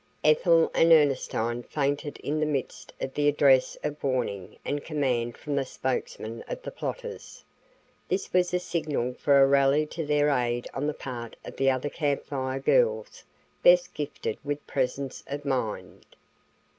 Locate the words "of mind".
15.27-16.03